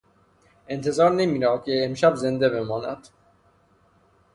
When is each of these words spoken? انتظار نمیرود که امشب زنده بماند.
انتظار 0.67 1.11
نمیرود 1.11 1.63
که 1.63 1.85
امشب 1.85 2.15
زنده 2.15 2.49
بماند. 2.49 3.07